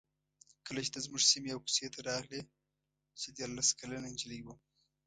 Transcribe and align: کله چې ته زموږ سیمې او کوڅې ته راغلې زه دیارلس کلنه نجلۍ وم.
کله 0.65 0.79
چې 0.85 0.89
ته 0.93 0.99
زموږ 1.05 1.21
سیمې 1.31 1.51
او 1.53 1.59
کوڅې 1.65 1.87
ته 1.95 1.99
راغلې 2.09 2.41
زه 3.21 3.27
دیارلس 3.35 3.69
کلنه 3.79 4.07
نجلۍ 4.13 4.39
وم. 4.43 4.57